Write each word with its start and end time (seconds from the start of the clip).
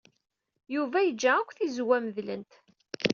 Yuba 0.75 0.99
yeǧǧa 1.07 1.31
akk 1.37 1.49
tizewwa 1.57 1.97
medlent. 2.05 2.51